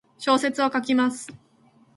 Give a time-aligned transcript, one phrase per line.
[0.17, 1.31] 小説を書きます。